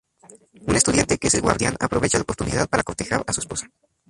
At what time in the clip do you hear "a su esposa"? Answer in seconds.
3.27-3.69